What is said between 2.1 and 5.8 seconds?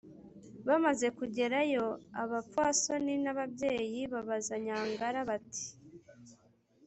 abapfasoni n'ababyeyi babaza nyangara, bati: